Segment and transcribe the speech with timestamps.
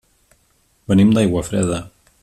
[0.93, 1.81] Venim d'Aiguafreda.